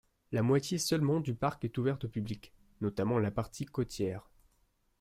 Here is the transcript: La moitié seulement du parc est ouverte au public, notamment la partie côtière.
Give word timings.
La 0.31 0.41
moitié 0.41 0.79
seulement 0.79 1.19
du 1.19 1.35
parc 1.35 1.63
est 1.63 1.77
ouverte 1.77 2.05
au 2.05 2.09
public, 2.09 2.55
notamment 2.79 3.19
la 3.19 3.29
partie 3.29 3.67
côtière. 3.67 4.31